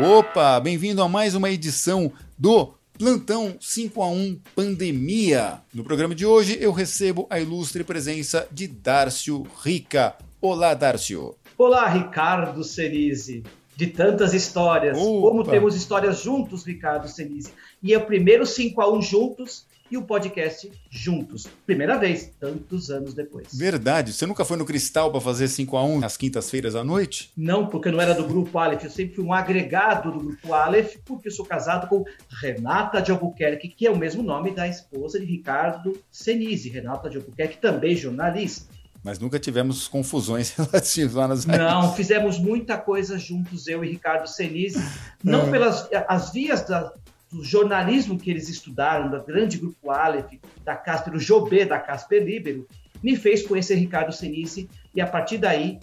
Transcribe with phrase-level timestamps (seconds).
[0.00, 5.60] Opa, bem-vindo a mais uma edição do Plantão 5 a 1 Pandemia.
[5.74, 10.14] No programa de hoje eu recebo a ilustre presença de Dárcio Rica.
[10.40, 11.34] Olá, Dárcio.
[11.58, 13.42] Olá, Ricardo Cerise.
[13.74, 14.96] De tantas histórias.
[14.96, 15.28] Opa.
[15.28, 17.52] Como temos histórias juntos, Ricardo Cerise.
[17.82, 21.46] E é o primeiro 5 a 1 juntos e o podcast juntos.
[21.66, 23.48] Primeira vez, tantos anos depois.
[23.52, 24.12] Verdade.
[24.12, 27.30] Você nunca foi no Cristal para fazer 5 a 1 às quintas-feiras à noite?
[27.36, 28.84] Não, porque eu não era do Grupo Aleph.
[28.84, 32.04] Eu sempre fui um agregado do Grupo Aleph, porque eu sou casado com
[32.40, 36.68] Renata de Albuquerque, que é o mesmo nome da esposa de Ricardo Senise.
[36.68, 38.78] Renata de Albuquerque, também jornalista.
[39.02, 44.82] Mas nunca tivemos confusões relativas a Não, fizemos muita coisa juntos, eu e Ricardo Senise.
[45.22, 45.50] Não é.
[45.50, 46.92] pelas as vias da,
[47.30, 50.32] do jornalismo que eles estudaram, do grande grupo Aleph,
[50.64, 52.66] da Casper, o Jobê da Casper Libero,
[53.02, 55.78] me fez conhecer Ricardo Senise e a partir daí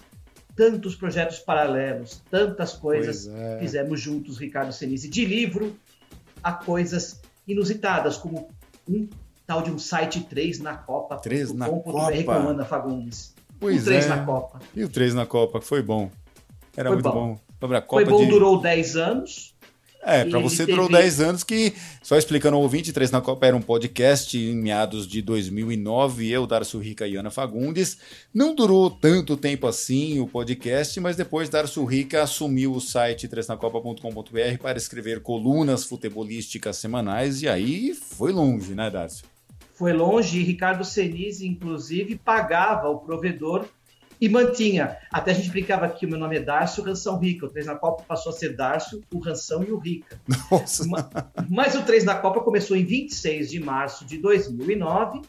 [0.55, 3.59] tantos projetos paralelos, tantas coisas é.
[3.59, 5.75] fizemos juntos, Ricardo Senise, de livro
[6.41, 8.47] a coisas inusitadas, como
[8.87, 9.07] um
[9.45, 11.17] tal de um site 3 na Copa.
[11.17, 12.11] 3 na Copa.
[12.11, 13.33] Recomanda Fagundes.
[13.59, 14.09] Pois o 3 é.
[14.09, 14.59] na Copa.
[14.75, 16.09] E o 3 na Copa, foi bom.
[16.75, 17.33] Era foi muito bom.
[17.33, 17.39] bom.
[17.59, 18.29] Sobre a Copa foi bom, de...
[18.29, 19.54] durou 10 anos.
[20.07, 23.55] É, para você durou 10 anos que, só explicando ao ouvinte, Três na Copa era
[23.55, 27.97] um podcast em meados de 2009, eu, Darcio Rica e Ana Fagundes.
[28.31, 34.57] Não durou tanto tempo assim o podcast, mas depois Darcio Rica assumiu o site tresnacopa.com.br
[34.61, 39.25] para escrever colunas futebolísticas semanais e aí foi longe, né, Darcio?
[39.73, 43.65] Foi longe e Ricardo Senise, inclusive, pagava o provedor
[44.19, 44.97] e mantinha.
[45.11, 47.45] Até a gente brincava que o meu nome é Darcio Ranção Rica.
[47.45, 50.19] O 3 na Copa passou a ser Darcio, o Ranção e o Rica.
[50.51, 50.85] Nossa.
[50.87, 51.05] Mas,
[51.49, 55.21] mas o 3 na Copa começou em 26 de março de 2009,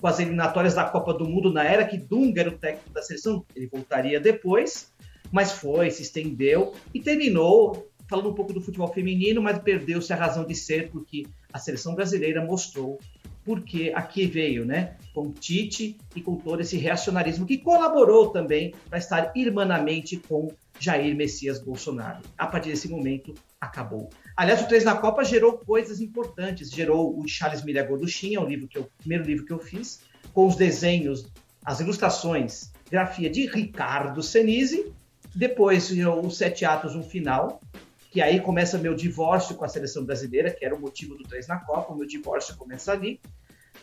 [0.00, 3.02] com as eliminatórias da Copa do Mundo, na era que Dunga era o técnico da
[3.02, 3.44] seleção.
[3.54, 4.92] Ele voltaria depois,
[5.32, 10.16] mas foi, se estendeu e terminou falando um pouco do futebol feminino, mas perdeu-se a
[10.16, 12.98] razão de ser, porque a seleção brasileira mostrou
[13.48, 14.98] porque aqui veio, né?
[15.14, 21.16] Com Tite e com todo esse reacionarismo que colaborou também para estar irmanamente com Jair
[21.16, 22.20] Messias Bolsonaro.
[22.36, 24.10] A partir desse momento, acabou.
[24.36, 26.70] Aliás, o 3 na Copa gerou coisas importantes.
[26.70, 30.02] Gerou o Charles Miriam Gorduchinha, o livro que eu, o primeiro livro que eu fiz,
[30.34, 31.32] com os desenhos,
[31.64, 34.92] as ilustrações, grafia de Ricardo Senise.
[35.34, 37.62] Depois gerou os Sete Atos, um final,
[38.10, 41.46] que aí começa meu divórcio com a seleção brasileira, que era o motivo do 3
[41.46, 43.18] na Copa, o meu divórcio começa ali,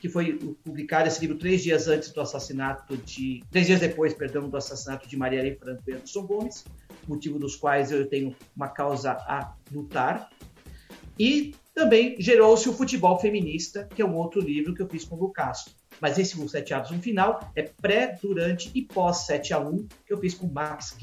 [0.05, 0.33] que foi
[0.63, 3.43] publicado esse livro três dias antes do assassinato de.
[3.49, 6.63] três dias depois, perdão, do assassinato de Marielle Franco e Anderson Gomes,
[7.07, 10.29] motivo dos quais eu tenho uma causa a lutar.
[11.17, 15.15] E também gerou-se o Futebol Feminista, que é um outro livro que eu fiz com
[15.15, 15.75] o Lucas.
[15.99, 19.87] Mas esse o Sete Atos no final é pré, durante e pós 7 a 1
[20.05, 20.95] que eu fiz com Max.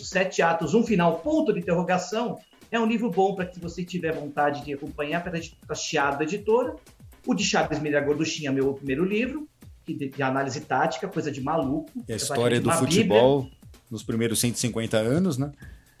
[0.00, 2.40] Os Sete Atos, um final, ponto de interrogação,
[2.72, 6.74] é um livro bom para que você tiver vontade de acompanhar pela Chiado Editora.
[7.26, 9.48] O de Chaves Miriam Gorduchinha, meu primeiro livro,
[9.86, 11.90] de, de análise tática, coisa de maluco.
[12.08, 13.58] E a história do futebol Bíblia.
[13.90, 15.52] nos primeiros 150 anos, né?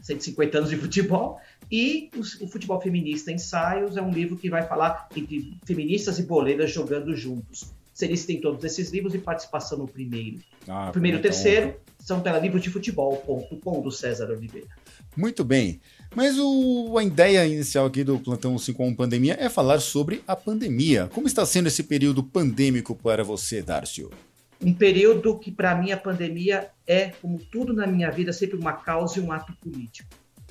[0.02, 1.40] 150 anos de futebol.
[1.70, 6.22] E o, o, Futebol Feminista Ensaios é um livro que vai falar entre feministas e
[6.22, 7.66] boleiras jogando juntos.
[7.92, 10.38] Cerise tem todos esses livros e participação no primeiro.
[10.68, 14.68] Ah, o primeiro e o terceiro são pela livro de futebol.com do César Oliveira.
[15.16, 15.80] Muito bem.
[16.14, 21.08] Mas o, a ideia inicial aqui do Plantão 51 Pandemia é falar sobre a pandemia.
[21.12, 24.10] Como está sendo esse período pandêmico para você, Darcio?
[24.60, 28.72] Um período que, para mim, a pandemia é, como tudo na minha vida, sempre uma
[28.72, 30.08] causa e um ato político.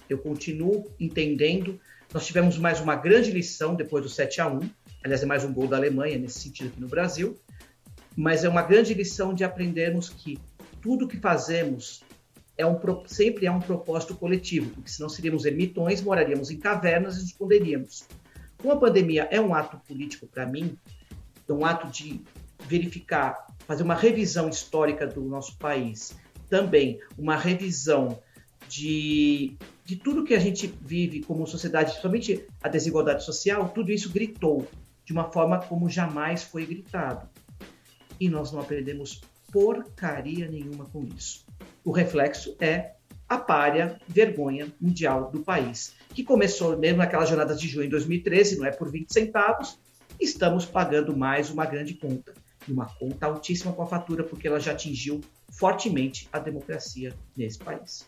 [0.09, 1.79] Eu continuo entendendo.
[2.13, 4.59] Nós tivemos mais uma grande lição depois do 7 a 1
[5.05, 7.37] aliás, é mais um gol da Alemanha nesse sentido aqui no Brasil,
[8.15, 10.39] mas é uma grande lição de aprendermos que
[10.81, 12.01] tudo que fazemos
[12.57, 17.19] é um, sempre é um propósito coletivo, porque senão seríamos ermitões, moraríamos em cavernas e
[17.19, 18.05] nos esconderíamos.
[18.61, 20.77] Com a pandemia é um ato político para mim,
[21.47, 22.21] é um ato de
[22.67, 26.15] verificar, fazer uma revisão histórica do nosso país,
[26.49, 28.19] também uma revisão
[28.67, 34.11] de, de tudo que a gente vive como sociedade, somente a desigualdade social, tudo isso
[34.11, 34.67] gritou
[35.03, 37.29] de uma forma como jamais foi gritado.
[38.19, 41.44] E nós não aprendemos porcaria nenhuma com isso.
[41.85, 42.93] O reflexo é
[43.29, 48.57] a párea vergonha mundial do país, que começou mesmo naquelas jornadas de junho de 2013,
[48.57, 49.77] não é por 20 centavos,
[50.19, 52.33] estamos pagando mais uma grande conta.
[52.67, 55.21] Uma conta altíssima com a fatura, porque ela já atingiu
[55.51, 58.03] fortemente a democracia nesse país.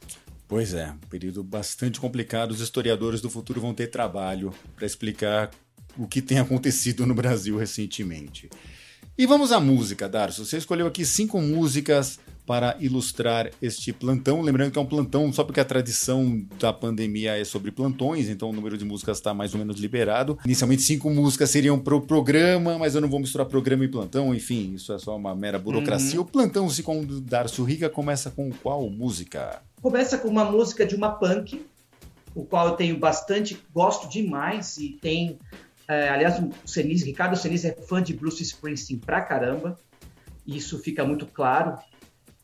[0.47, 2.49] Pois é, um período bastante complicado.
[2.49, 5.51] Os historiadores do futuro vão ter trabalho para explicar
[5.95, 8.49] o que tem acontecido no Brasil recentemente.
[9.15, 10.45] E vamos à música, Darcio.
[10.45, 14.41] Você escolheu aqui cinco músicas para ilustrar este plantão.
[14.41, 18.49] Lembrando que é um plantão só porque a tradição da pandemia é sobre plantões, então
[18.49, 20.39] o número de músicas está mais ou menos liberado.
[20.45, 24.33] Inicialmente cinco músicas seriam para o programa, mas eu não vou misturar programa e plantão,
[24.33, 26.19] enfim, isso é só uma mera burocracia.
[26.19, 26.25] Uhum.
[26.25, 29.61] O plantão, se com Darcio Rica, começa com qual música?
[29.81, 31.61] Começa com uma música de uma punk,
[32.33, 35.37] o qual eu tenho bastante, gosto demais e tem
[35.87, 39.77] é, aliás, o Senise, Ricardo Senise é fã de Bruce Springsteen pra caramba.
[40.45, 41.77] Isso fica muito claro.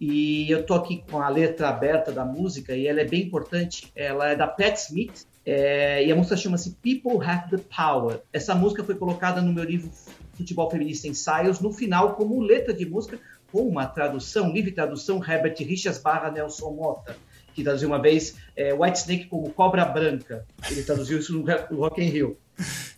[0.05, 3.89] E eu tô aqui com a letra aberta da música e ela é bem importante.
[3.95, 8.19] Ela é da Pat Smith é, e a música chama-se People Have the Power.
[8.33, 9.89] Essa música foi colocada no meu livro
[10.33, 13.17] Futebol Feminista Ensaios no final como letra de música
[13.49, 17.15] com uma tradução, livre tradução Herbert Richards barra Nelson Mota,
[17.53, 20.45] que traduziu uma vez é, White Snake como Cobra Branca.
[20.69, 21.45] Ele traduziu isso no
[21.77, 22.37] Rock in Rio.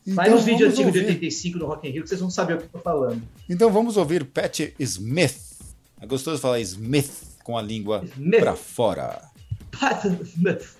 [0.08, 2.56] Então, Vai nos vídeos antigos de 85 do Rock in Rio que vocês vão saber
[2.56, 3.22] o que eu tô falando.
[3.48, 5.55] Então vamos ouvir Pat Smith.
[6.02, 7.10] É gostoso falar Smith
[7.44, 8.40] com a língua Smith.
[8.40, 9.22] pra fora.
[9.72, 10.76] Pat Smith.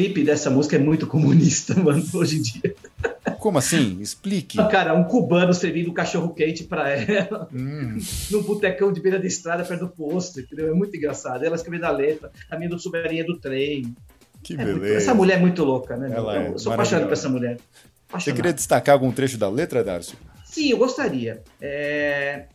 [0.00, 2.74] Clipe dessa música é muito comunista, mano, hoje em dia.
[3.38, 3.98] Como assim?
[4.00, 4.56] Explique.
[4.68, 7.98] Cara, um cubano servindo um cachorro quente para ela, hum.
[8.30, 10.70] num botecão de beira de estrada perto do posto, entendeu?
[10.70, 11.44] É muito engraçado.
[11.44, 13.94] Ela escrevendo a letra, a minha suberinha do trem.
[14.42, 14.78] Que é beleza.
[14.78, 14.94] Muito...
[14.94, 16.10] essa mulher é muito louca, né?
[16.14, 17.58] Ela eu é sou apaixonado por essa mulher.
[18.08, 18.24] Apaixonado.
[18.24, 20.16] Você queria destacar algum trecho da letra, Darcio?
[20.46, 21.42] Sim, eu gostaria.
[21.60, 22.46] É...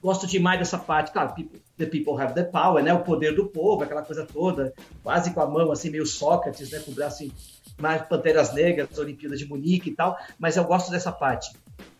[0.00, 1.34] Gosto demais dessa parte, claro,
[1.80, 2.92] the people have the power, né?
[2.92, 4.72] O poder do povo, aquela coisa toda,
[5.02, 6.78] quase com a mão assim, meio Sócrates, né?
[6.80, 7.32] Com o braço em
[7.78, 11.50] mais Panteras Negras, Olimpíadas de Munique e tal, mas eu gosto dessa parte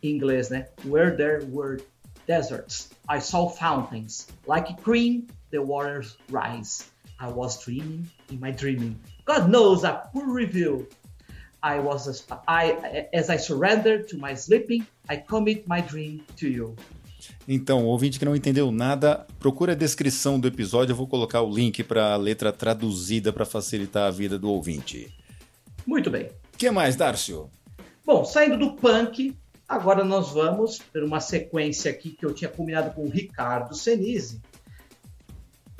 [0.02, 0.68] em inglês, né?
[0.84, 1.82] Where there were
[2.26, 6.84] deserts, I saw fountains, like cream, the waters rise.
[7.18, 8.96] I was dreaming in my dreaming.
[9.24, 10.86] God knows I could reveal.
[11.62, 16.48] I was as I as I surrendered to my sleeping, I commit my dream to
[16.48, 16.76] you.
[17.46, 21.52] Então, ouvinte que não entendeu nada, procura a descrição do episódio, eu vou colocar o
[21.52, 25.12] link para a letra traduzida para facilitar a vida do ouvinte.
[25.86, 26.26] Muito bem.
[26.54, 27.50] O que mais, Darcio?
[28.04, 29.36] Bom, saindo do punk,
[29.68, 34.40] agora nós vamos ter uma sequência aqui que eu tinha combinado com o Ricardo Senise.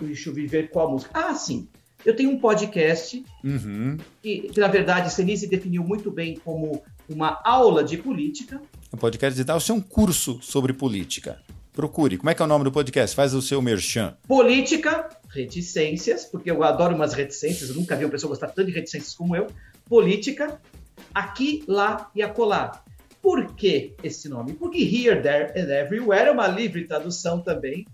[0.01, 1.11] Deixa eu ver qual música.
[1.13, 1.69] Ah, sim.
[2.05, 3.99] Eu tenho um podcast uhum.
[4.23, 8.61] que, que, na verdade, Senise definiu muito bem como uma aula de política.
[8.93, 11.41] O podcast de Darcio é um curso sobre política.
[11.73, 12.17] Procure.
[12.17, 13.15] Como é que é o nome do podcast?
[13.15, 14.17] Faz o seu merchan.
[14.27, 17.71] Política, reticências, porque eu adoro umas reticências.
[17.71, 19.47] Eu nunca vi uma pessoa gostar tanto de reticências como eu
[19.89, 20.61] política,
[21.15, 22.83] aqui, lá e acolá.
[23.23, 24.55] Por que esse nome?
[24.55, 27.87] Porque Here, There and Everywhere é uma livre tradução também,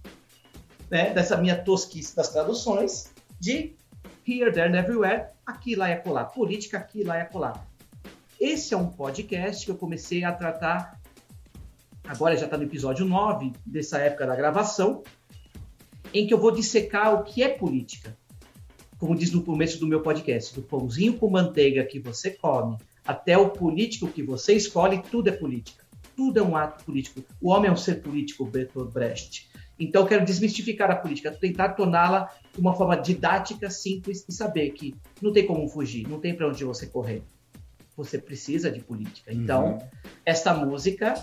[0.90, 3.74] né, dessa minha tosquice das traduções, de
[4.26, 6.24] Here, There and Everywhere, aqui, lá e acolá.
[6.24, 7.66] Política, aqui, lá e acolá.
[8.40, 11.00] Esse é um podcast que eu comecei a tratar,
[12.04, 15.02] agora já está no episódio 9 dessa época da gravação,
[16.12, 18.16] em que eu vou dissecar o que é política
[18.98, 23.36] como diz no começo do meu podcast, do pãozinho com manteiga que você come até
[23.36, 25.84] o político que você escolhe, tudo é política.
[26.16, 27.22] Tudo é um ato político.
[27.40, 29.50] O homem é um ser político, Bertolt Brecht.
[29.78, 34.94] Então, eu quero desmistificar a política, tentar torná-la uma forma didática, simples e saber que
[35.20, 37.22] não tem como fugir, não tem para onde você correr.
[37.96, 39.32] Você precisa de política.
[39.32, 39.78] Então, uhum.
[40.24, 41.14] esta música,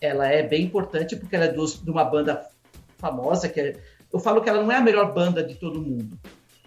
[0.00, 2.46] ela é bem importante porque ela é de uma banda
[2.98, 3.76] famosa que é,
[4.12, 6.18] eu falo que ela não é a melhor banda de todo mundo,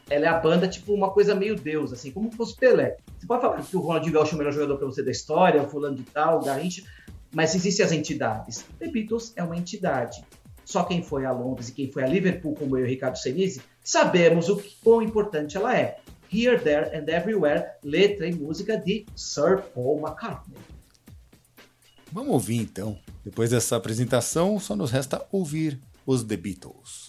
[0.10, 2.98] ela é a banda, tipo, uma coisa meio Deus, assim, como se fosse Pelé.
[3.18, 5.62] Você pode falar que o Ronaldinho Gaúcho é o melhor jogador para você da história,
[5.62, 6.84] o fulano de tal, o Garrincha,
[7.32, 8.66] mas existem as entidades.
[8.80, 10.24] The Beatles é uma entidade.
[10.66, 13.18] Só quem foi a Londres e quem foi a Liverpool, como eu e o Ricardo
[13.18, 16.00] Senise, sabemos o que, quão importante ela é.
[16.32, 20.58] Here, There and Everywhere, letra e música de Sir Paul McCartney.
[22.12, 23.00] Vamos ouvir então.
[23.26, 27.09] Depois dessa apresentação, só nos resta ouvir os The Beatles.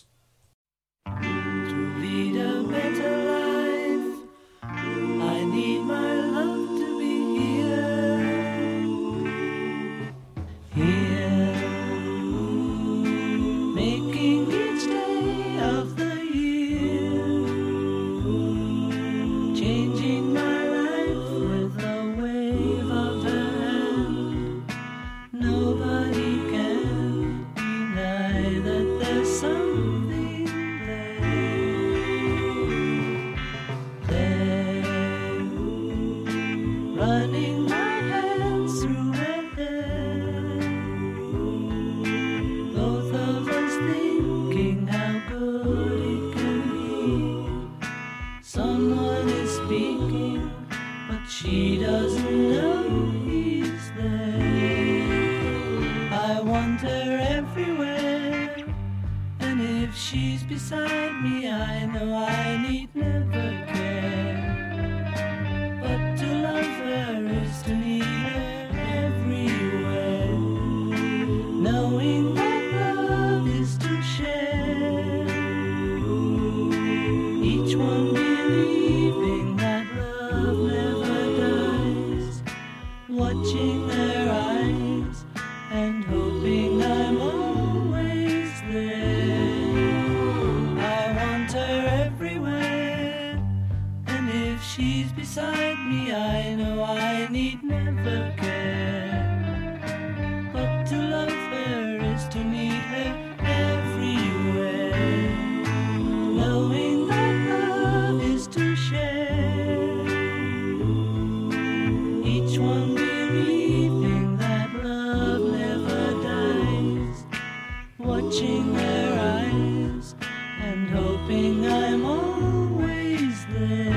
[118.31, 120.15] watching their eyes
[120.61, 123.91] and hoping I'm always there.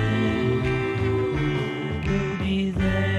[2.76, 3.14] There.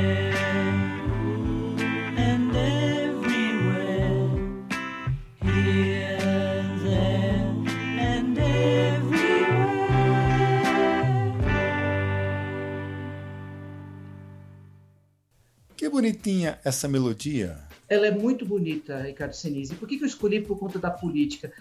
[15.77, 17.74] Que bonitinha essa melodia!
[17.95, 19.77] Ela é muito bonita, Ricardo Senise.
[19.77, 21.53] Por que, que eu escolhi por conta da política?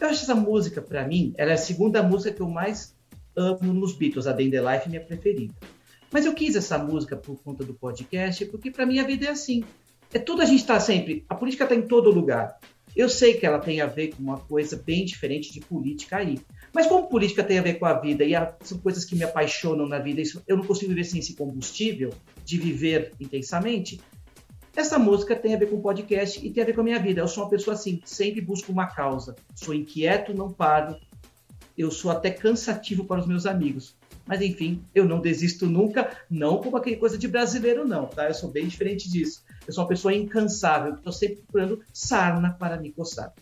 [0.00, 2.92] Eu acho essa música, para mim, ela é a segunda música que eu mais
[3.36, 4.26] amo nos Beatles.
[4.26, 5.54] A Day Life é minha preferida.
[6.10, 9.30] Mas eu quis essa música por conta do podcast, porque para mim a vida é
[9.30, 9.62] assim.
[10.12, 11.24] É tudo a gente está sempre.
[11.28, 12.58] A política está em todo lugar.
[12.96, 16.40] Eu sei que ela tem a ver com uma coisa bem diferente de política aí.
[16.74, 19.22] Mas como política tem a ver com a vida e a, são coisas que me
[19.22, 22.12] apaixonam na vida, isso, eu não consigo viver sem esse combustível
[22.44, 24.00] de viver intensamente.
[24.76, 27.22] Essa música tem a ver com podcast e tem a ver com a minha vida.
[27.22, 29.34] Eu sou uma pessoa assim, sempre busco uma causa.
[29.54, 31.00] Sou inquieto, não paro.
[31.78, 33.94] Eu sou até cansativo para os meus amigos.
[34.26, 38.28] Mas enfim, eu não desisto nunca, não como aquele coisa de brasileiro, não, tá?
[38.28, 39.42] Eu sou bem diferente disso.
[39.66, 43.32] Eu sou uma pessoa incansável, estou sempre procurando sarna para me coçar.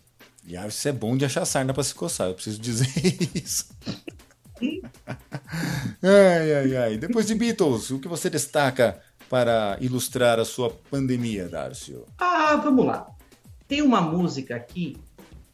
[0.46, 2.86] E ah, isso é bom de achar sarna para se coçar, eu preciso dizer
[3.34, 3.66] isso.
[6.02, 6.96] ai, ai, ai.
[6.98, 9.00] Depois de Beatles, o que você destaca
[9.34, 12.04] para ilustrar a sua pandemia, Darcio?
[12.18, 13.08] Ah, vamos lá.
[13.66, 14.96] Tem uma música aqui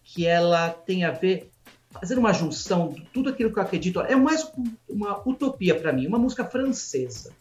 [0.04, 1.50] que ela tem a ver
[1.90, 4.02] fazer uma junção de tudo aquilo que eu acredito.
[4.02, 4.52] É mais
[4.86, 7.32] uma utopia para mim, uma música francesa.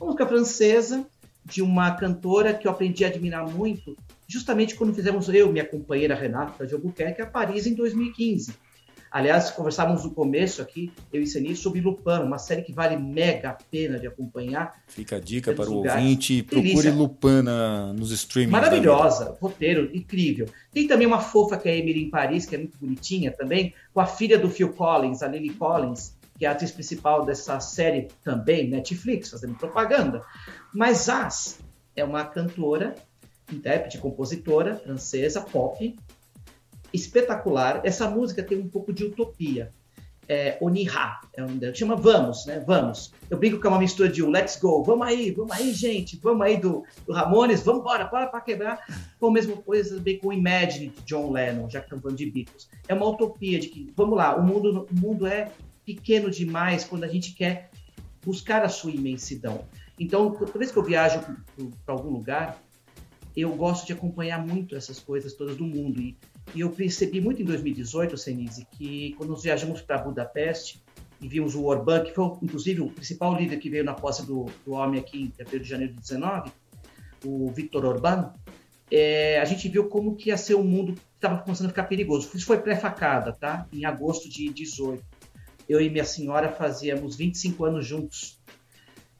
[0.00, 1.06] Uma música francesa
[1.44, 3.96] de uma cantora que eu aprendi a admirar muito,
[4.26, 8.52] justamente quando fizemos eu minha companheira Renata de Albuquerque a Paris em 2015.
[9.12, 13.52] Aliás, conversávamos no começo aqui, eu e sobre Lupin, uma série que vale mega a
[13.52, 14.72] pena de acompanhar.
[14.88, 16.02] Fica a dica para o lugares.
[16.02, 17.42] ouvinte, procure Lupin
[17.94, 18.52] nos streamings.
[18.52, 20.48] Maravilhosa, roteiro incrível.
[20.72, 23.74] Tem também uma fofa que é a Emily em Paris, que é muito bonitinha também,
[23.92, 27.60] com a filha do Phil Collins, a Lily Collins, que é a atriz principal dessa
[27.60, 30.22] série também, Netflix, fazendo propaganda.
[30.72, 31.58] Mas As
[31.94, 32.94] é uma cantora,
[33.52, 35.94] intérprete, compositora francesa, pop,
[36.92, 37.80] espetacular.
[37.84, 39.72] Essa música tem um pouco de utopia.
[40.28, 42.62] É, Onihá, é um, chama Vamos, né?
[42.64, 43.12] Vamos.
[43.28, 46.16] Eu brinco que é uma mistura de um Let's Go, vamos aí, vamos aí, gente,
[46.16, 48.86] vamos aí do, do Ramones, vamos embora, bora para quebrar.
[49.18, 52.30] Com a mesma coisa também com Imagine de John Lennon, já que estamos falando de
[52.30, 52.68] Beatles.
[52.86, 55.50] É uma utopia de que, vamos lá, o mundo, o mundo é
[55.84, 57.70] pequeno demais quando a gente quer
[58.24, 59.64] buscar a sua imensidão.
[59.98, 61.20] Então, toda vez que eu viajo
[61.84, 62.62] para algum lugar,
[63.36, 66.00] eu gosto de acompanhar muito essas coisas todas do mundo.
[66.00, 66.16] E
[66.54, 70.82] e eu percebi muito em 2018, Senise, que quando nós viajamos para Budapeste
[71.20, 74.46] e vimos o Orbán, que foi inclusive o principal líder que veio na posse do,
[74.64, 76.50] do homem aqui em 1 de janeiro de 19,
[77.24, 78.32] o Viktor Orbán,
[78.90, 81.84] é, a gente viu como que ia ser um mundo que estava começando a ficar
[81.84, 82.28] perigoso.
[82.34, 83.66] Isso foi pré-facada, tá?
[83.72, 85.02] Em agosto de 18.
[85.66, 88.41] Eu e minha senhora fazíamos 25 anos juntos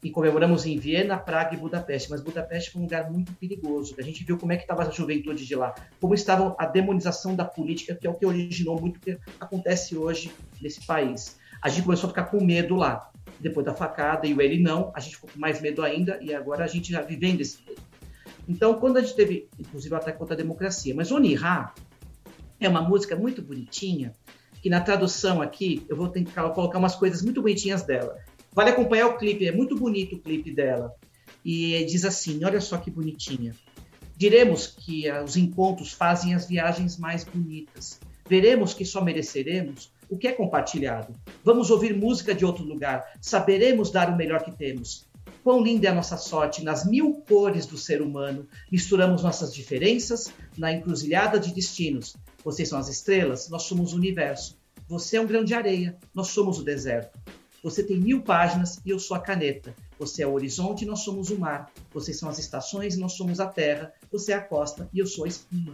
[0.02, 2.10] e comemoramos em Viena, Praga e Budapeste.
[2.10, 3.94] Mas Budapeste foi um lugar muito perigoso.
[3.98, 7.36] A gente viu como é que estava a juventude de lá, como estava a demonização
[7.36, 11.38] da política, que é o que originou muito o que acontece hoje nesse país.
[11.62, 13.10] A gente começou a ficar com medo lá.
[13.38, 16.34] Depois da facada e o ele não, a gente ficou com mais medo ainda e
[16.34, 17.80] agora a gente já vivendo esse medo.
[18.48, 20.94] Então, quando a gente teve, inclusive, ataque contra a democracia.
[20.94, 21.72] Mas Onihá
[22.60, 24.12] é uma música muito bonitinha,
[24.60, 28.18] que na tradução aqui, eu vou tentar colocar umas coisas muito bonitinhas dela.
[28.52, 30.94] Vale acompanhar o clipe, é muito bonito o clipe dela.
[31.44, 33.54] E diz assim: olha só que bonitinha.
[34.16, 37.98] Diremos que uh, os encontros fazem as viagens mais bonitas.
[38.28, 41.14] Veremos que só mereceremos o que é compartilhado.
[41.42, 43.04] Vamos ouvir música de outro lugar.
[43.20, 45.08] Saberemos dar o melhor que temos.
[45.42, 48.46] Quão linda é a nossa sorte nas mil cores do ser humano.
[48.70, 52.14] Misturamos nossas diferenças na encruzilhada de destinos.
[52.44, 54.56] Vocês são as estrelas, nós somos o universo.
[54.86, 57.18] Você é um grão de areia, nós somos o deserto.
[57.62, 59.74] Você tem mil páginas e eu sou a caneta.
[59.98, 61.70] Você é o horizonte e nós somos o mar.
[61.94, 63.92] Vocês são as estações e nós somos a terra.
[64.10, 65.72] Você é a costa e eu sou a espuma.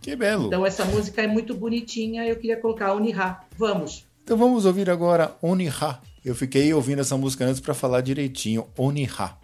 [0.00, 0.46] Que belo.
[0.46, 2.26] Então essa música é muito bonitinha.
[2.26, 3.44] Eu queria colocar Onihá.
[3.58, 4.06] Vamos.
[4.24, 6.00] Então vamos ouvir agora Onihá.
[6.24, 8.66] Eu fiquei ouvindo essa música antes para falar direitinho.
[8.76, 9.38] Onihá.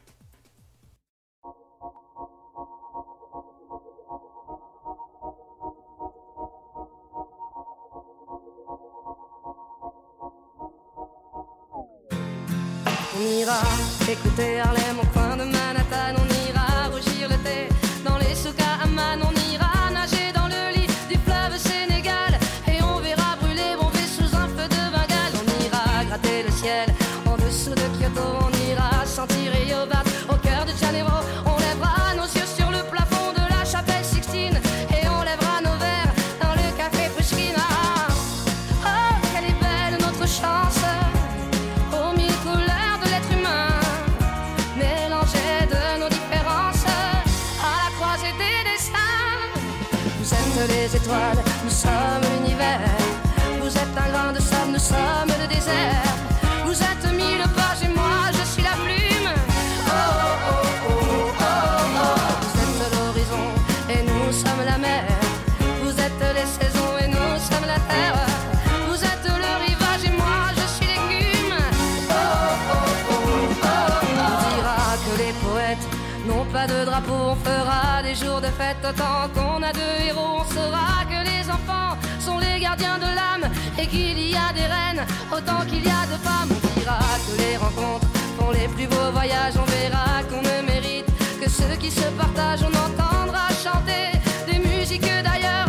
[78.81, 80.41] Fête autant qu'on a deux héros.
[80.41, 84.67] On saura que les enfants sont les gardiens de l'âme et qu'il y a des
[84.67, 86.51] reines autant qu'il y a de femmes.
[86.51, 88.07] On dira que les rencontres
[88.39, 89.55] font les plus beaux voyages.
[89.57, 91.07] On verra qu'on ne mérite
[91.41, 92.63] que ceux qui se partagent.
[92.63, 94.19] On entendra chanter
[94.51, 95.68] des musiques d'ailleurs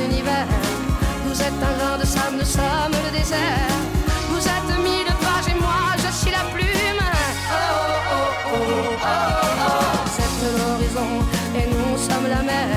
[0.00, 0.48] l'univers.
[1.24, 3.72] Vous êtes un grain de sable, nous sommes le désert.
[4.30, 7.02] Vous êtes mille pages et moi je suis la plume.
[7.02, 7.56] Oh,
[8.12, 9.82] oh, oh, oh, oh, oh.
[10.04, 11.10] Vous êtes l'horizon
[11.58, 12.68] et nous sommes la mer.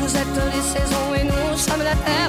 [0.00, 2.27] Vous êtes les saisons et nous sommes la terre.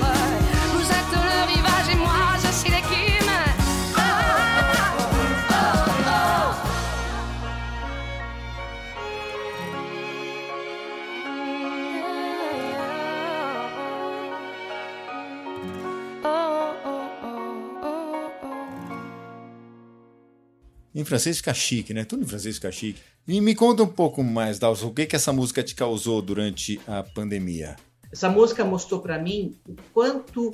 [21.00, 22.04] Em francês fica chique, né?
[22.04, 23.00] Tudo em francês fica chique.
[23.26, 26.78] E me conta um pouco mais, Dalson, o que, que essa música te causou durante
[26.86, 27.78] a pandemia?
[28.12, 30.54] Essa música mostrou para mim o quanto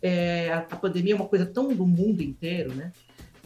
[0.00, 2.92] é, a, pandemia é uma coisa tão do mundo inteiro, né?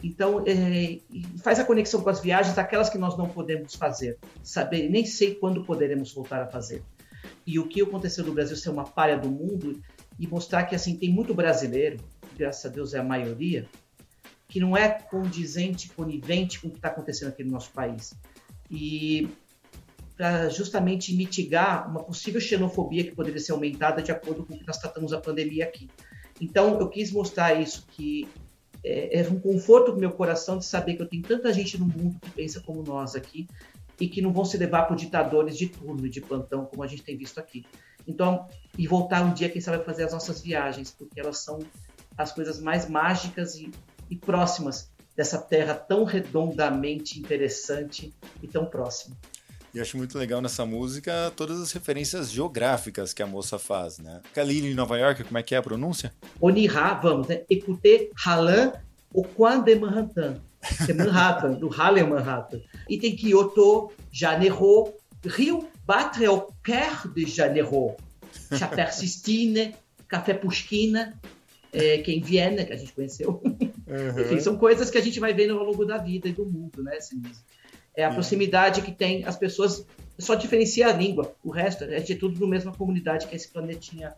[0.03, 0.99] Então, é,
[1.41, 4.19] faz a conexão com as viagens, aquelas que nós não podemos fazer.
[4.43, 6.83] Saber, nem sei quando poderemos voltar a fazer.
[7.47, 9.81] E o que aconteceu no Brasil ser uma palha do mundo
[10.19, 11.97] e mostrar que assim tem muito brasileiro,
[12.37, 13.67] graças a Deus é a maioria,
[14.47, 18.13] que não é condizente, conivente com o que está acontecendo aqui no nosso país.
[18.69, 19.29] E
[20.15, 24.65] para justamente mitigar uma possível xenofobia que poderia ser aumentada de acordo com o que
[24.65, 25.89] nós tratamos a pandemia aqui.
[26.39, 28.27] Então, eu quis mostrar isso, que
[28.83, 31.77] é, é um conforto para o meu coração de saber que eu tenho tanta gente
[31.77, 33.47] no mundo que pensa como nós aqui
[33.99, 37.03] e que não vão se levar por ditadores de turno de plantão, como a gente
[37.03, 37.65] tem visto aqui.
[38.07, 41.59] Então, e voltar um dia, quem sabe, fazer as nossas viagens, porque elas são
[42.17, 43.71] as coisas mais mágicas e,
[44.09, 49.15] e próximas dessa terra tão redondamente interessante e tão próxima.
[49.73, 54.21] E acho muito legal nessa música todas as referências geográficas que a moça faz, né?
[54.33, 56.13] Kalili em Nova York, como é que é a pronúncia?
[56.39, 57.41] Onirá, vamos, né?
[57.49, 58.71] Écoutez Halan
[59.13, 60.37] au coin de Manhattan.
[60.87, 62.61] É Manhattan, do Harlem Manhattan.
[62.89, 64.93] E tem Kyoto, Janeiro,
[65.25, 67.95] Rio, Batre au cœur de Janeiro.
[68.57, 69.75] Chapéu Sistine,
[70.07, 71.19] Café Pushkina,
[71.71, 73.41] é, que é em Viena, que a gente conheceu.
[73.87, 74.21] Uhum.
[74.21, 76.81] Enfim, são coisas que a gente vai vendo ao longo da vida e do mundo,
[76.83, 77.41] né, Sinise?
[77.95, 78.15] É a Uhum.
[78.15, 79.85] proximidade que tem as pessoas,
[80.19, 81.33] só diferencia a língua.
[81.43, 84.13] O resto, é tudo na mesma comunidade que é esse planetinha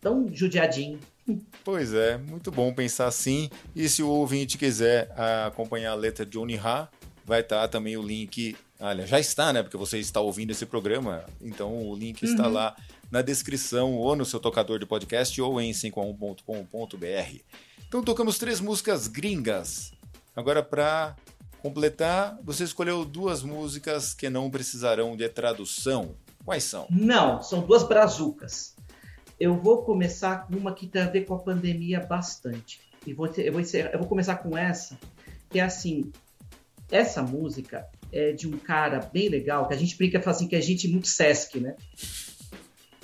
[0.00, 0.98] tão judiadinho.
[1.64, 3.48] Pois é, muito bom pensar assim.
[3.74, 5.10] E se o ouvinte quiser
[5.46, 6.88] acompanhar a letra de Onihá,
[7.24, 8.54] vai estar também o link.
[8.78, 9.62] Olha, já está, né?
[9.62, 11.24] Porque você está ouvindo esse programa.
[11.40, 12.52] Então o link está Uhum.
[12.52, 12.76] lá
[13.10, 17.40] na descrição, ou no seu tocador de podcast, ou em 5a1.com.br.
[17.94, 19.92] Então tocamos três músicas gringas.
[20.34, 21.14] Agora, para
[21.62, 26.16] completar, você escolheu duas músicas que não precisarão de tradução.
[26.44, 26.88] Quais são?
[26.90, 28.74] Não, são duas brazucas.
[29.38, 32.80] Eu vou começar com uma que tem a ver com a pandemia bastante.
[33.06, 34.98] E vou, eu, vou eu vou começar com essa,
[35.48, 36.10] que é assim.
[36.90, 40.60] Essa música é de um cara bem legal, que a gente brinca assim, que é
[40.60, 41.76] gente muito Sesc, né?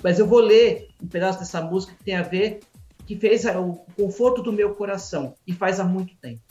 [0.03, 2.59] Mas eu vou ler um pedaço dessa música que tem a ver,
[3.05, 6.41] que fez a- o conforto do meu coração, e faz há muito tempo.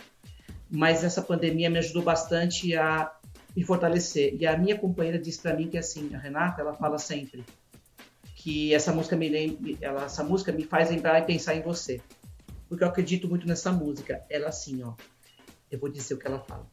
[0.70, 3.10] Mas essa pandemia me ajudou bastante a
[3.56, 4.36] me fortalecer.
[4.38, 7.44] E a minha companheira disse para mim que assim, a Renata, ela fala sempre
[8.36, 12.00] que essa música me lembra, ela, essa música me faz lembrar e pensar em você.
[12.68, 14.22] Porque eu acredito muito nessa música.
[14.30, 14.94] Ela assim, ó.
[15.70, 16.66] Eu vou dizer o que ela fala.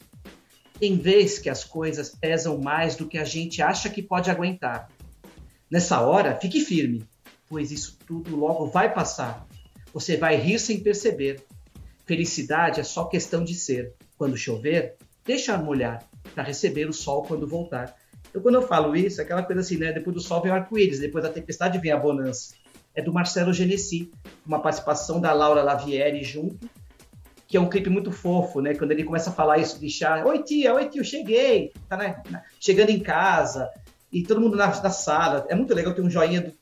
[0.79, 4.91] Tem vez que as coisas pesam mais do que a gente acha que pode aguentar.
[5.69, 7.03] Nessa hora, fique firme,
[7.49, 9.46] pois isso tudo logo vai passar.
[9.97, 11.43] Você vai rir sem perceber.
[12.05, 13.93] Felicidade é só questão de ser.
[14.15, 16.03] Quando chover, deixa molhar
[16.35, 17.95] para receber o sol quando voltar.
[18.29, 19.91] Então, quando eu falo isso, é aquela coisa assim, né?
[19.91, 22.53] Depois do sol vem o arco-íris, depois da tempestade vem a bonança.
[22.93, 24.11] É do Marcelo Genesi,
[24.45, 26.69] uma participação da Laura Lavieri junto,
[27.47, 28.75] que é um clipe muito fofo, né?
[28.75, 32.43] Quando ele começa a falar isso de chá, oi tia, oi tio, cheguei, tá na-
[32.59, 33.67] chegando em casa.
[34.11, 35.45] e todo mundo na, na sala.
[35.49, 36.53] É muito legal ter um joinha do,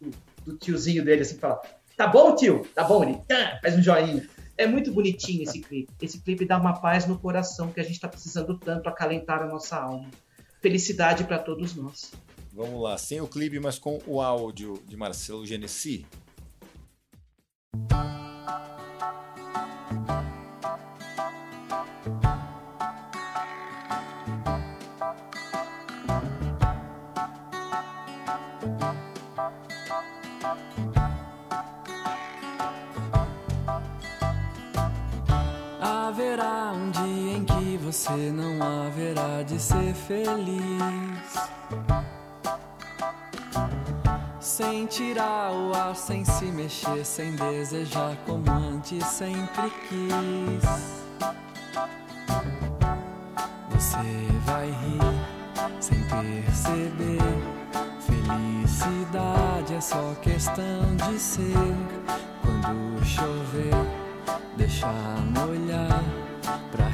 [0.45, 1.61] do tiozinho dele, assim, fala:
[1.97, 2.67] Tá bom, tio?
[2.75, 3.19] Tá bom, ele
[3.61, 4.27] faz um joinha.
[4.57, 5.91] É muito bonitinho esse clipe.
[6.01, 9.47] Esse clipe dá uma paz no coração que a gente está precisando tanto acalentar a
[9.47, 10.09] nossa alma.
[10.61, 12.11] Felicidade para todos nós.
[12.53, 16.05] Vamos lá, sem o clipe, mas com o áudio de Marcelo Genesi.
[38.05, 40.59] Você não haverá de ser feliz.
[44.39, 50.69] Sem tirar o ar, sem se mexer, sem desejar como antes sempre quis.
[53.71, 53.97] Você
[54.45, 57.17] vai rir sem perceber.
[58.01, 61.75] Felicidade é só questão de ser.
[62.43, 63.73] Quando chover,
[64.55, 64.93] deixar
[65.33, 66.03] molhar.
[66.71, 66.84] Pra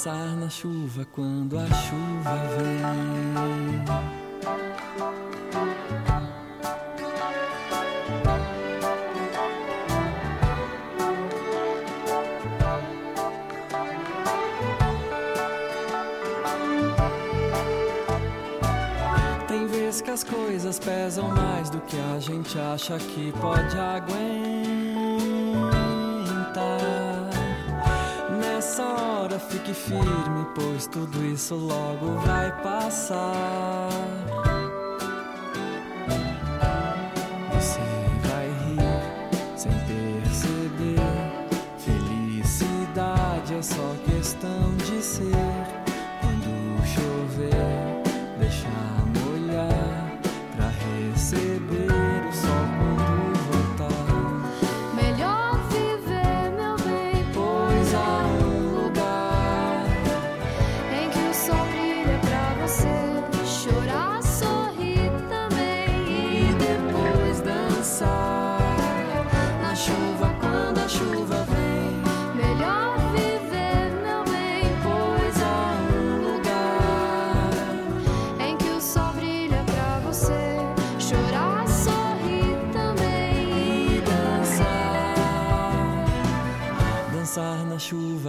[0.00, 3.84] Dançar na chuva quando a chuva vem.
[20.02, 24.30] Que as coisas pesam mais do que a gente acha que pode aguentar.
[29.60, 33.88] Fique firme, pois tudo isso logo vai passar.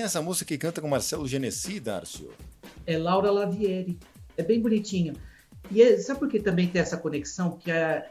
[0.00, 2.30] Quem é essa música que canta com Marcelo Genesi, Darcio?
[2.86, 3.98] É Laura Lavieri.
[4.34, 5.12] É bem bonitinho.
[5.70, 7.58] E é- sabe por que também tem essa conexão?
[7.58, 8.08] Que é,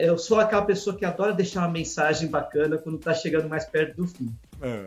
[0.00, 3.98] eu sou aquela pessoa que adora deixar uma mensagem bacana quando tá chegando mais perto
[3.98, 4.34] do fim.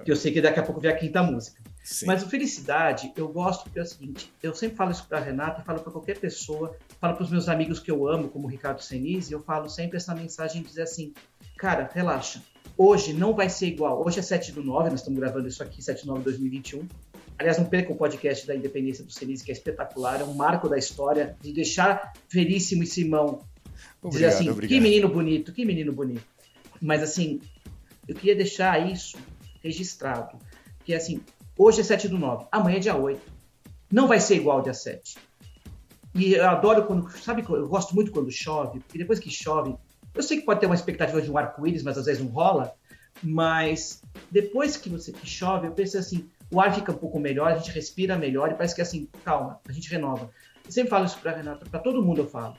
[0.04, 1.62] Que eu sei que daqui a pouco vem a quinta música.
[1.82, 2.06] Sim.
[2.06, 5.64] Mas o Felicidade, eu gosto porque é o seguinte, eu sempre falo isso pra Renata,
[5.64, 9.32] falo pra qualquer pessoa, falo pros meus amigos que eu amo, como o Ricardo Senise,
[9.32, 11.14] eu falo sempre essa mensagem, dizer assim,
[11.58, 12.42] cara, relaxa,
[12.78, 14.06] Hoje não vai ser igual.
[14.06, 16.88] Hoje é 7 do 9, nós estamos gravando isso aqui, 7 do 9 de 2021.
[17.38, 20.70] Aliás, não perca o podcast da Independência do Cerise, que é espetacular, é um marco
[20.70, 23.42] da história, de deixar Veríssimo e Simão
[24.02, 24.70] Obrigado, dizer assim, obrigado.
[24.70, 26.24] que menino bonito, que menino bonito.
[26.82, 27.42] Mas assim,
[28.08, 29.18] eu queria deixar isso
[29.64, 30.38] registrado,
[30.84, 31.22] que assim,
[31.58, 33.22] hoje é 7 do 9, amanhã é dia 8.
[33.92, 35.18] Não vai ser igual ao dia 7.
[36.14, 39.76] E eu adoro quando, sabe, eu gosto muito quando chove, porque depois que chove,
[40.14, 42.74] eu sei que pode ter uma expectativa de um arco-íris, mas às vezes não rola,
[43.24, 47.52] mas depois que você que chove, eu penso assim, o ar fica um pouco melhor,
[47.52, 50.30] a gente respira melhor e parece que assim, calma, a gente renova.
[50.66, 52.56] Eu sempre falo isso para Renata, para todo mundo eu falo.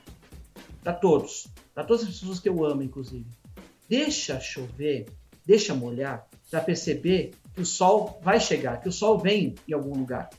[0.83, 3.25] Para todos, para todas as pessoas que eu amo, inclusive.
[3.87, 5.05] Deixa chover,
[5.45, 9.97] deixa molhar, para perceber que o sol vai chegar, que o sol vem em algum
[9.97, 10.29] lugar.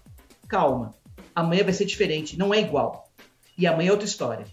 [0.48, 0.94] Calma,
[1.34, 3.08] amanhã vai ser diferente, não é igual.
[3.56, 4.46] E amanhã é outra história.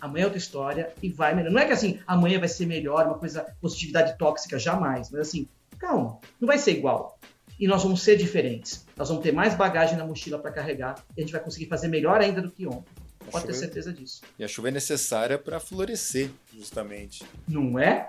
[0.00, 1.50] Amanhã é outra história e vai melhor.
[1.50, 5.10] Não é que assim, amanhã vai ser melhor, uma coisa, positividade tóxica, jamais.
[5.10, 7.18] Mas assim, calma, não vai ser igual.
[7.58, 8.86] E nós vamos ser diferentes.
[8.96, 11.88] Nós vamos ter mais bagagem na mochila para carregar e a gente vai conseguir fazer
[11.88, 12.84] melhor ainda do que ontem.
[13.30, 14.22] Pode ter Chuva- certeza disso.
[14.38, 17.24] E a chuva é necessária para florescer, justamente.
[17.48, 18.08] Não é?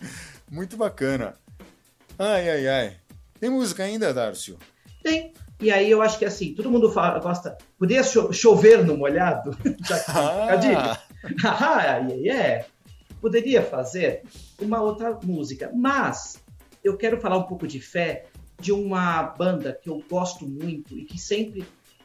[0.50, 1.34] Muito bacana.
[2.18, 2.96] Ai, ai, ai.
[3.38, 4.58] Tem música ainda, Darcio?
[5.02, 5.32] Tem.
[5.60, 7.56] E aí eu acho que assim, todo mundo fala, gosta.
[7.78, 9.56] Poderia cho- chover no molhado?
[9.86, 9.96] Já
[10.52, 11.02] a dica.
[11.44, 12.66] Ah, é, é.
[13.20, 14.22] Poderia fazer
[14.60, 16.42] uma outra música, mas
[16.84, 18.26] eu quero falar um pouco de fé
[18.60, 21.64] de uma banda que eu gosto muito e que sempre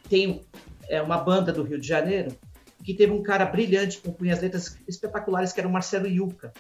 [0.10, 0.41] tem
[0.89, 2.36] é uma banda do Rio de Janeiro
[2.84, 6.51] que teve um cara brilhante que compunha as letras espetaculares que era o Marcelo Yuca.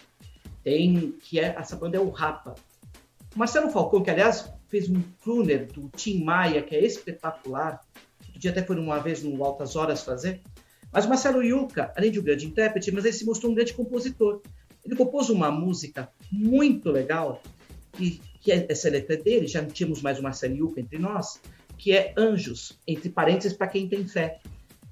[0.63, 2.55] Tem que é essa banda é o Rapa.
[3.35, 7.81] O Marcelo Falcão, que aliás fez um crooner do Tim Maia que é espetacular.
[8.25, 10.41] Outro dia até foi uma vez no Altas Horas fazer.
[10.91, 14.41] Mas Marcelo Yuca, além de um grande intérprete, mas ele se mostrou um grande compositor.
[14.83, 17.41] Ele compôs uma música muito legal,
[17.93, 21.39] que, que é, essa letra dele, já não tínhamos mais o Marcelo Yuca entre nós,
[21.77, 24.39] que é Anjos, entre parênteses, para quem tem fé,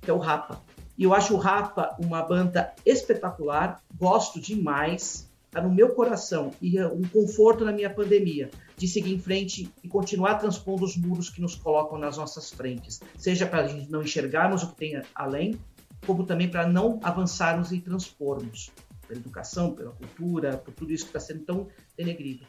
[0.01, 0.61] que é o Rapa.
[0.97, 6.77] E eu acho o Rapa uma banda espetacular, gosto demais, está no meu coração e
[6.77, 11.29] é um conforto na minha pandemia de seguir em frente e continuar transpondo os muros
[11.29, 15.01] que nos colocam nas nossas frentes, seja para a gente não enxergarmos o que tem
[15.13, 15.59] além,
[16.05, 18.71] como também para não avançarmos e transpormos
[19.07, 22.45] pela educação, pela cultura, por tudo isso que está sendo tão denegrido.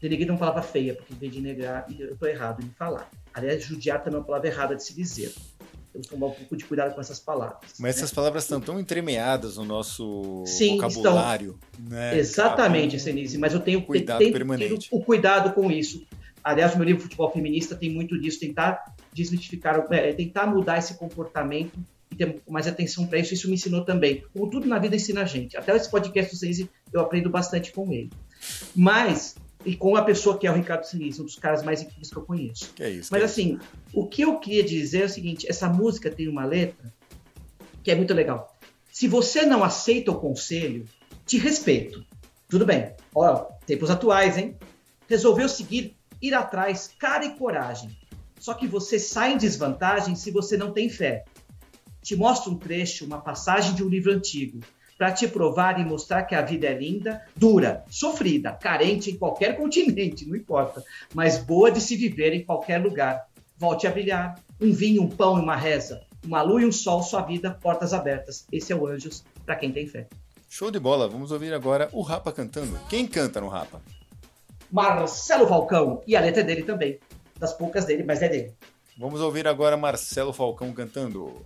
[0.00, 3.10] Denegrido é uma palavra feia, porque em vez de negrar, eu estou errado em falar.
[3.34, 5.34] Aliás, judiar também é uma palavra errada de se dizer.
[5.92, 7.72] Temos que tomar um pouco de cuidado com essas palavras.
[7.78, 7.88] Mas né?
[7.90, 11.58] essas palavras estão tão entremeadas no nosso Sim, vocabulário.
[11.78, 12.16] Né?
[12.18, 14.88] Exatamente, Acaba- Senise, mas eu tenho Cuidado tenho permanente.
[14.92, 16.06] o cuidado com isso.
[16.44, 20.94] Aliás, o meu livro Futebol Feminista tem muito disso, tentar desmitificar, é, tentar mudar esse
[20.94, 21.78] comportamento
[22.18, 23.32] ter mais atenção para isso.
[23.32, 24.24] Isso me ensinou também.
[24.32, 25.56] Como tudo na vida ensina a gente.
[25.56, 28.10] Até esse podcast do Senise eu aprendo bastante com ele.
[28.74, 32.10] Mas, e com a pessoa que é o Ricardo Senise, um dos caras mais incríveis
[32.10, 32.72] que eu conheço.
[32.74, 33.08] Que é isso.
[33.10, 33.58] Mas que é assim,
[33.94, 36.92] o que eu queria dizer é o seguinte: essa música tem uma letra
[37.82, 38.58] que é muito legal.
[38.92, 40.84] Se você não aceita o conselho,
[41.24, 42.04] te respeito.
[42.48, 42.94] Tudo bem.
[43.14, 44.56] Ó, tempos atuais, hein?
[45.08, 47.96] Resolveu seguir, ir atrás, cara e coragem.
[48.40, 51.24] Só que você sai em desvantagem se você não tem fé.
[52.02, 54.60] Te mostro um trecho, uma passagem de um livro antigo,
[54.96, 59.54] para te provar e mostrar que a vida é linda, dura, sofrida, carente em qualquer
[59.58, 60.82] continente, não importa,
[61.14, 63.26] mas boa de se viver em qualquer lugar.
[63.56, 64.38] Volte a brilhar.
[64.60, 66.02] Um vinho, um pão e uma reza.
[66.24, 68.44] Uma lua e um sol, sua vida, portas abertas.
[68.52, 70.08] Esse é o Anjos, para quem tem fé.
[70.48, 71.08] Show de bola.
[71.08, 72.78] Vamos ouvir agora o Rapa cantando.
[72.88, 73.80] Quem canta no Rapa?
[74.70, 76.98] Marcelo Falcão, e a letra é dele também.
[77.38, 78.52] Das poucas dele, mas é dele.
[78.98, 81.44] Vamos ouvir agora Marcelo Falcão cantando.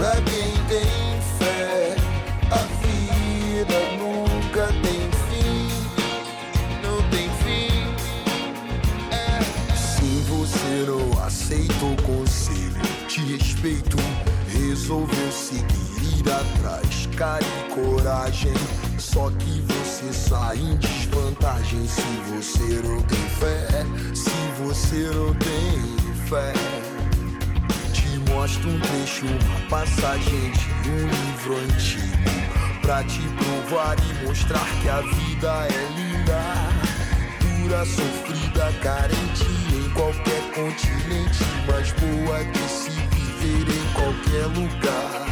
[0.00, 1.94] Pra quem tem fé,
[2.50, 5.68] a vida nunca tem fim.
[6.82, 7.84] Não tem fim.
[9.12, 9.76] É.
[9.76, 13.98] Se você não aceita o conselho, te respeito.
[14.48, 17.44] Resolveu seguir atrás, cara
[17.74, 18.54] coragem.
[18.98, 22.00] Só que você sai em desvantagem se
[22.32, 23.66] você não tem fé.
[24.14, 24.30] Se
[24.64, 26.79] você não tem fé
[28.40, 30.50] mostra um trecho, uma passagem
[30.82, 32.80] de um livro antigo.
[32.80, 36.40] Pra te provar e mostrar que a vida é linda,
[37.38, 45.29] dura, sofrida, carente em qualquer continente, mas boa que se viver em qualquer lugar.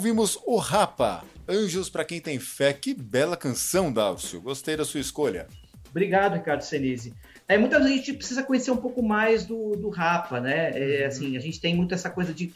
[0.00, 2.72] Ouvimos O Rapa, Anjos para quem tem fé.
[2.72, 4.40] Que bela canção, Dálcio.
[4.40, 5.46] Gostei da sua escolha.
[5.90, 7.12] Obrigado, Ricardo Senise.
[7.46, 10.70] É, muitas vezes a gente precisa conhecer um pouco mais do, do Rapa, né?
[10.72, 12.50] É, assim, a gente tem muito essa coisa de.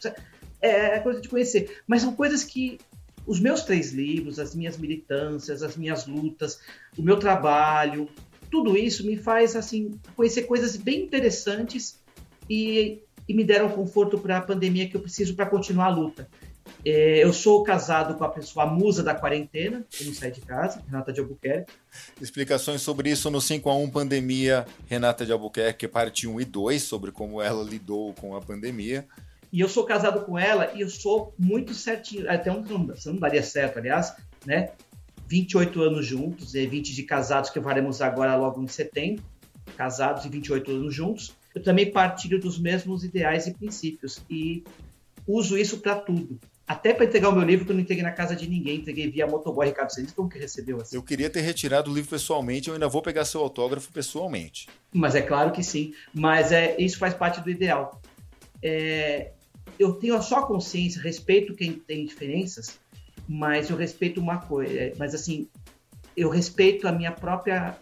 [0.58, 1.82] É, coisa de conhecer.
[1.86, 2.78] Mas são coisas que
[3.26, 6.60] os meus três livros, as minhas militâncias, as minhas lutas,
[6.96, 8.08] o meu trabalho,
[8.50, 12.02] tudo isso me faz assim conhecer coisas bem interessantes
[12.48, 16.26] e, e me deram conforto para a pandemia que eu preciso para continuar a luta.
[16.86, 20.42] É, eu sou casado com a pessoa, a musa da quarentena, que não sai de
[20.42, 21.72] casa, Renata de Albuquerque.
[22.20, 26.82] Explicações sobre isso no 5 a 1 Pandemia, Renata de Albuquerque, parte 1 e 2,
[26.82, 29.06] sobre como ela lidou com a pandemia.
[29.50, 32.30] E eu sou casado com ela e eu sou muito certinho.
[32.30, 34.14] Até um, você não daria certo, aliás,
[34.44, 34.72] né?
[35.26, 39.24] 28 anos juntos, e 20 de casados que faremos agora logo em setembro.
[39.76, 41.34] Casados e 28 anos juntos.
[41.54, 44.64] Eu também partilho dos mesmos ideais e princípios e
[45.26, 46.38] uso isso para tudo.
[46.66, 49.10] Até para entregar o meu livro, que eu não entreguei na casa de ninguém, entreguei
[49.10, 50.96] via motoboy Ricardo Celis, como que recebeu assim?
[50.96, 54.66] Eu queria ter retirado o livro pessoalmente, eu ainda vou pegar seu autógrafo pessoalmente.
[54.90, 55.92] Mas é claro que sim.
[56.12, 58.00] Mas é, isso faz parte do ideal.
[58.62, 59.32] É,
[59.78, 62.78] eu tenho só consciência, respeito quem tem diferenças,
[63.28, 64.72] mas eu respeito uma coisa.
[64.72, 65.48] É, mas assim,
[66.16, 67.76] eu respeito a minha própria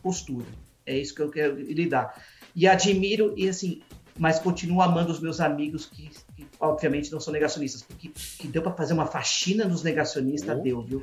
[0.00, 0.46] postura.
[0.86, 2.22] É isso que eu quero lidar.
[2.54, 3.82] E admiro, e assim,
[4.18, 8.62] mas continuo amando os meus amigos que, que obviamente não são negacionistas, porque que deu
[8.62, 10.62] para fazer uma faxina nos negacionistas, oh.
[10.62, 11.02] deu, viu?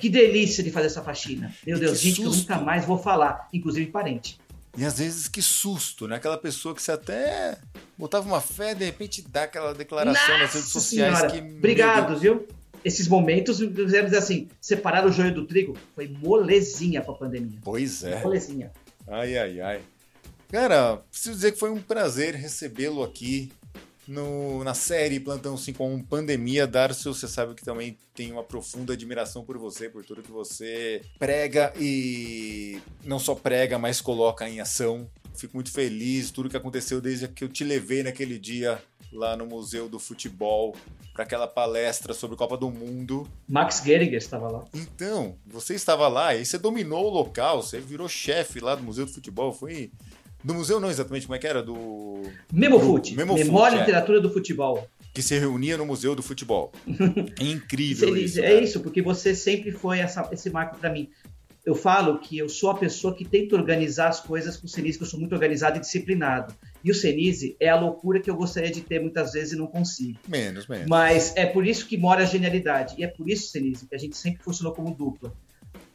[0.00, 1.54] Que delícia de fazer essa faxina.
[1.66, 2.46] Meu Deus, que gente susto.
[2.46, 4.40] que eu nunca mais vou falar, inclusive parente.
[4.74, 6.16] E às vezes que susto, né?
[6.16, 7.58] Aquela pessoa que você até
[7.98, 11.30] botava uma fé, de repente dá aquela declaração Nossa nas redes sociais senhora.
[11.30, 11.56] que.
[11.58, 12.48] Obrigado, viu?
[12.82, 17.58] Esses momentos, fizemos assim, separar o joio do trigo foi molezinha pra pandemia.
[17.62, 18.22] Pois é.
[18.22, 18.72] Molezinha.
[19.06, 19.80] Ai, ai, ai.
[20.50, 23.52] Cara, preciso dizer que foi um prazer recebê-lo aqui
[24.06, 26.66] no, na série Plantão 51 Pandemia.
[26.66, 31.02] Darcio, você sabe que também tem uma profunda admiração por você, por tudo que você
[31.18, 35.08] prega e não só prega, mas coloca em ação.
[35.34, 38.82] Fico muito feliz, tudo que aconteceu desde que eu te levei naquele dia
[39.12, 40.74] lá no Museu do Futebol
[41.12, 43.28] para aquela palestra sobre Copa do Mundo.
[43.46, 44.64] Max Geriger estava lá.
[44.74, 49.04] Então, você estava lá e você dominou o local, você virou chefe lá do Museu
[49.04, 49.90] do Futebol, foi
[50.42, 51.62] do museu não exatamente, como é que era?
[51.62, 52.22] Do...
[52.52, 53.14] Memofute.
[53.14, 53.80] Memória e é.
[53.80, 54.88] Literatura do Futebol.
[55.14, 56.72] Que se reunia no Museu do Futebol.
[57.38, 58.40] É incrível isso.
[58.40, 61.10] É isso, porque você sempre foi essa, esse marco para mim.
[61.64, 64.98] Eu falo que eu sou a pessoa que tenta organizar as coisas com o Senise,
[64.98, 66.52] que eu sou muito organizado e disciplinado.
[66.82, 69.68] E o Senise é a loucura que eu gostaria de ter muitas vezes e não
[69.68, 70.18] consigo.
[70.26, 70.88] Menos, menos.
[70.88, 72.96] Mas é por isso que mora a genialidade.
[72.98, 75.32] E é por isso, Senise, que a gente sempre funcionou como dupla.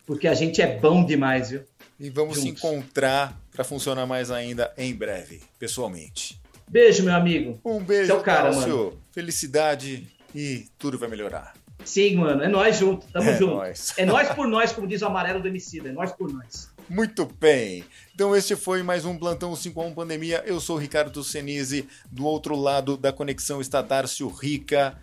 [0.05, 1.63] Porque a gente é bom demais, viu?
[1.99, 2.61] E vamos Juntos.
[2.61, 6.39] se encontrar para funcionar mais ainda em breve, pessoalmente.
[6.69, 7.59] Beijo, meu amigo.
[7.65, 9.01] Um beijo, Seu cara, mano.
[9.11, 11.55] Felicidade e tudo vai melhorar.
[11.83, 12.43] Sim, mano.
[12.43, 13.07] É nós junto.
[13.07, 13.55] Tamo é junto.
[13.55, 13.95] Nóis.
[13.97, 15.89] É nós por nós, como diz o amarelo do Emicida.
[15.89, 16.69] É nós por nós.
[16.87, 17.83] Muito bem.
[18.13, 20.43] Então este foi mais um Plantão 5 a 1 Pandemia.
[20.45, 21.87] Eu sou o Ricardo Senise.
[22.11, 24.95] Do outro lado da conexão está Darcio Rica.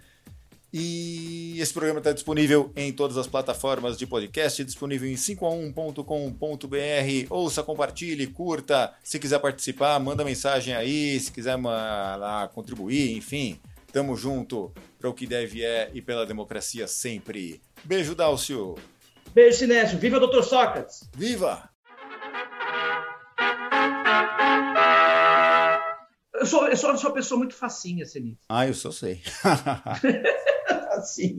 [0.77, 7.27] E esse programa está disponível em todas as plataformas de podcast, disponível em 5a1.com.br.
[7.31, 8.93] Ouça, compartilhe, curta.
[9.01, 11.21] Se quiser participar, manda mensagem aí.
[11.21, 13.61] Se quiser lá, contribuir, enfim.
[13.93, 17.63] Tamo junto para o que deve é e pela democracia sempre.
[17.85, 18.75] Beijo, Dálcio.
[19.33, 19.97] Beijo, Sinésio.
[19.97, 20.43] Viva Dr.
[20.43, 21.09] Sócrates.
[21.17, 21.71] Viva!
[26.35, 28.39] Eu sou, eu sou, eu sou uma pessoa muito facinha, Sinésio.
[28.49, 29.23] Ah, eu só sei.
[30.99, 31.39] assim.